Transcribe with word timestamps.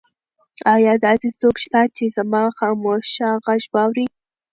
ایا 0.73 0.93
داسې 1.05 1.29
څوک 1.39 1.55
شته 1.63 1.81
چې 1.95 2.05
زما 2.15 2.43
خاموشه 2.57 3.29
غږ 3.45 3.61
واوري؟ 3.73 4.05